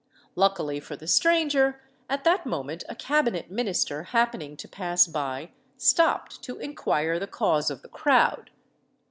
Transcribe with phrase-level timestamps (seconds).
[0.35, 6.41] Luckily for the stranger, at that moment a cabinet minister happening to pass by, stopped
[6.41, 8.49] to inquire the cause of the crowd.